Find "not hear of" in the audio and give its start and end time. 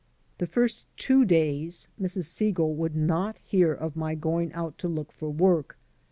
2.95-3.95